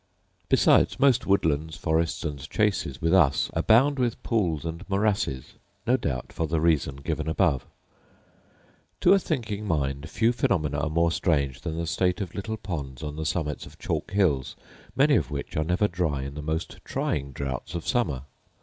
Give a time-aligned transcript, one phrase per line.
[0.27, 5.95] * Besides, most woodlands, forests, and chases with us abound with pools and morasses; no
[5.95, 7.67] doubt for the reason given above.
[7.85, 9.05] * Vide Kalm's Travels to North America.
[9.05, 9.13] To
[9.53, 13.15] a thinking mind few phenomena are more strange than the state of little ponds on
[13.15, 14.55] the summits of chalk hills,
[14.95, 18.23] many of which are never dry in the most trying droughts of summer.